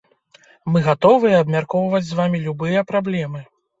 Мы 0.75 0.81
гатовыя 0.87 1.35
абмяркоўваць 1.45 2.03
з 2.09 2.13
вамі 2.21 2.43
любыя 2.47 2.87
праблемы. 2.93 3.45